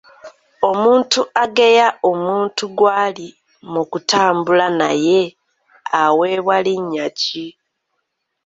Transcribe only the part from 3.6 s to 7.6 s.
mu kutambula naye aweebwa linnya ki?